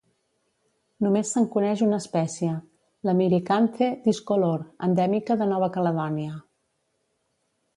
Només 1.05 1.33
se'n 1.35 1.43
coneix 1.55 1.83
una 1.87 1.99
espècie, 2.03 2.49
la 3.09 3.15
"Myricanthe 3.19 3.91
discolor", 4.07 4.65
endèmica 4.89 5.39
de 5.43 5.49
Nova 5.53 5.69
Caledònia. 5.77 6.41